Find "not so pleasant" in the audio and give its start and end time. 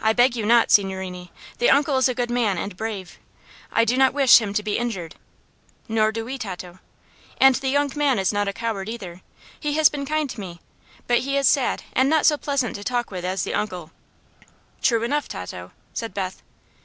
12.08-12.76